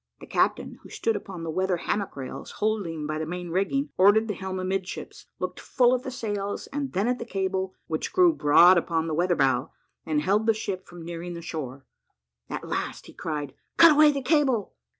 [0.19, 4.27] The captain, who stood upon the weather hammock rails, holding by the main rigging, ordered
[4.27, 8.33] the helm amidships, looked full at the sails, and then at the cable, which grew
[8.33, 9.69] broad upon the weather bow,
[10.03, 11.85] and held the ship from nearing the shore.
[12.49, 14.73] At last he cried, "Cut away the cable!"